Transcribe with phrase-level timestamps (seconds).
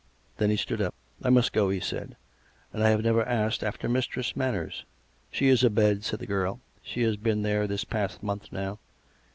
[0.37, 2.15] Then he stood up." I must go," he said."
[2.73, 4.83] And I have never asked after Mistress Manners."."
[5.31, 8.79] She is abed," said the girl." She has been there this past month now."